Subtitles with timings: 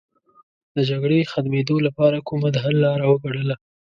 [0.75, 3.55] د جګړې ختمېدو لپاره کومه د حل لاره وګڼله.